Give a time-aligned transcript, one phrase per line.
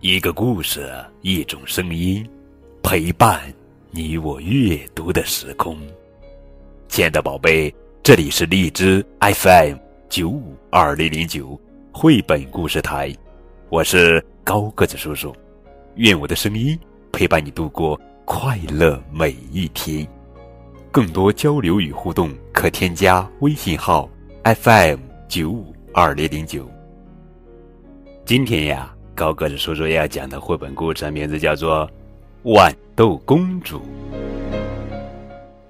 [0.00, 0.92] 一个故事，
[1.22, 2.24] 一种声音，
[2.82, 3.40] 陪伴
[3.90, 5.78] 你我阅读的时空。
[6.86, 9.76] 亲爱的宝贝，这里是荔枝 FM
[10.10, 11.58] 九五二零零九
[11.90, 13.10] 绘本故事台，
[13.70, 15.34] 我是高个子叔叔。
[15.94, 16.78] 愿我的声音
[17.10, 20.06] 陪伴你度过快乐每一天。
[20.92, 24.08] 更多交流与互动，可添加微信号
[24.44, 26.70] FM 九五二零零九。
[28.26, 28.92] 今天呀。
[29.16, 31.90] 高个子叔叔要讲的绘本故事名字叫做
[32.52, 33.78] 《豌豆公主》。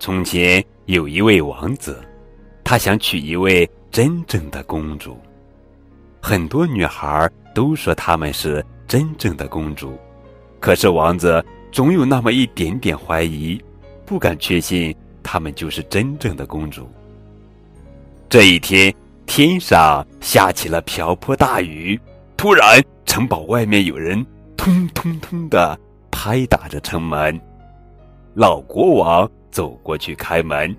[0.00, 2.02] 从前有一位王子，
[2.64, 5.16] 他想娶一位真正的公主。
[6.20, 9.96] 很多女孩都说她们是真正的公主，
[10.58, 13.62] 可是王子总有那么一点点怀疑，
[14.04, 14.92] 不敢确信
[15.22, 16.90] 她们就是真正的公主。
[18.28, 18.92] 这一天，
[19.24, 21.98] 天上下起了瓢泼大雨，
[22.36, 22.82] 突然。
[23.16, 24.22] 城堡外面有人
[24.58, 25.74] 通通通的
[26.10, 27.40] 拍打着城门，
[28.34, 30.76] 老国王走过去开门，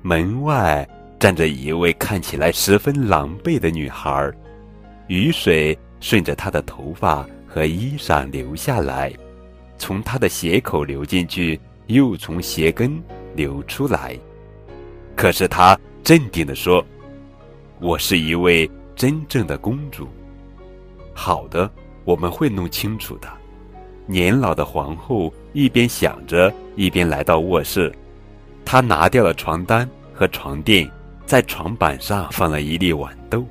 [0.00, 4.30] 门外站着一位看起来十分狼狈的女孩，
[5.08, 9.12] 雨水顺着她的头发和衣裳流下来，
[9.76, 13.02] 从她的鞋口流进去，又从鞋跟
[13.34, 14.16] 流出来。
[15.16, 16.86] 可是她镇定地说
[17.82, 20.06] ：“我是一位真正的公主。”
[21.14, 21.70] 好的，
[22.04, 23.28] 我们会弄清楚的。
[24.06, 27.90] 年老的皇后一边想着，一边来到卧室。
[28.64, 30.90] 她拿掉了床单和床垫，
[31.24, 33.44] 在床板上放了一粒豌豆，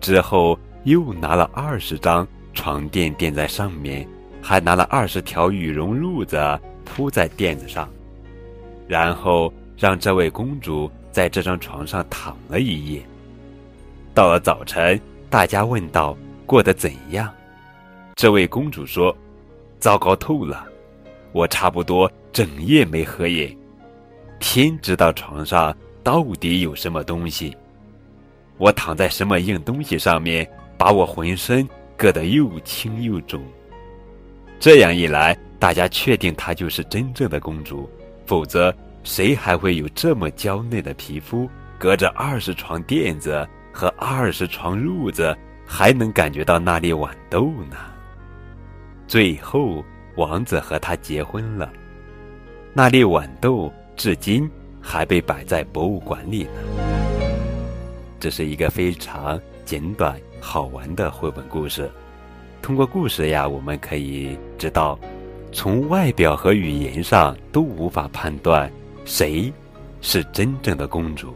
[0.00, 4.06] 之后又拿了二十张床垫垫在上面，
[4.42, 6.36] 还拿了二十条羽绒褥子
[6.84, 7.88] 铺在垫子上，
[8.86, 13.02] 然后让这位公主在这张床上躺了一夜。
[14.12, 16.14] 到了早晨，大家问道。
[16.46, 17.32] 过得怎样？
[18.16, 19.14] 这位公主说
[19.80, 20.66] ：“糟糕透了，
[21.32, 23.54] 我差不多整夜没合眼。
[24.38, 27.56] 天知道床上到底有什么东西。
[28.56, 30.48] 我躺在什么硬东西上面，
[30.78, 33.42] 把我浑身硌得又青又肿。
[34.60, 37.90] 这样一来，大家确定她就是真正的公主，
[38.26, 41.48] 否则谁还会有这么娇嫩的皮肤，
[41.78, 45.36] 隔着二十床垫子和二十床褥子？”
[45.66, 47.76] 还能感觉到那粒豌豆呢。
[49.06, 49.84] 最后，
[50.16, 51.70] 王子和她结婚了。
[52.72, 56.50] 那粒豌豆至今还被摆在博物馆里呢。
[58.18, 61.90] 这是一个非常简短、好玩的绘本故事。
[62.62, 64.98] 通过故事呀，我们可以知道，
[65.52, 68.72] 从外表和语言上都无法判断
[69.04, 69.52] 谁
[70.00, 71.34] 是真正的公主，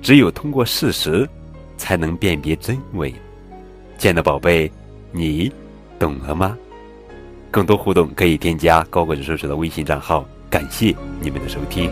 [0.00, 1.28] 只有通过事实，
[1.76, 3.12] 才能辨别真伪。
[3.98, 4.70] 亲爱的宝贝，
[5.10, 5.50] 你
[5.98, 6.56] 懂了吗？
[7.50, 10.26] 更多互动可以添加高个子叔叔的微信账号。
[10.50, 11.90] 感谢你们的收听。